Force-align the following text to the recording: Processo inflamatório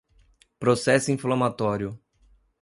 Processo 0.59 1.11
inflamatório 1.11 1.95